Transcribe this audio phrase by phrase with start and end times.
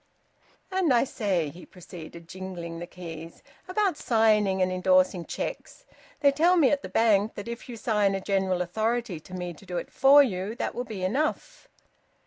[0.71, 5.85] "And I say," he proceeded, jingling the keys, "about signing and endorsing cheques.
[6.21, 9.53] They tell me at the Bank that if you sign a general authority to me
[9.53, 11.67] to do it for you, that will be enough."